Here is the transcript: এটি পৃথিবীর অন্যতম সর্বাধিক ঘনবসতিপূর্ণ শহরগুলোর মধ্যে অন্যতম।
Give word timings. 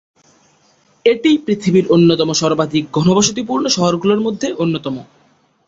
এটি 1.05 1.31
পৃথিবীর 1.45 1.85
অন্যতম 1.89 2.29
সর্বাধিক 2.33 2.83
ঘনবসতিপূর্ণ 2.97 3.65
শহরগুলোর 3.67 4.19
মধ্যে 4.19 4.47
অন্যতম। 4.55 4.95